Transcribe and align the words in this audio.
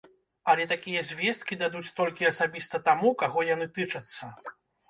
Але 0.53 0.63
такія 0.71 1.03
звесткі 1.09 1.59
дадуць 1.63 1.93
толькі 1.99 2.31
асабіста 2.31 2.81
таму, 2.91 3.15
каго 3.23 3.47
яны 3.53 3.65
тычацца. 3.77 4.35